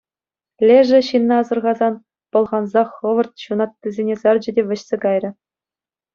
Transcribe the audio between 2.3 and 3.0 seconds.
пӑлханса